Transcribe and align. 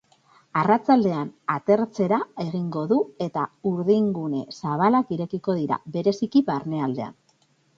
Arratsaldean 0.59 1.27
atertzera 1.55 2.17
egingo 2.45 2.85
du 2.93 2.97
eta 3.27 3.43
urdingune 3.73 4.41
zabalak 4.57 5.15
irekiko 5.19 5.59
dira, 5.63 5.79
bereziki 5.99 6.43
barnealdean. 6.53 7.17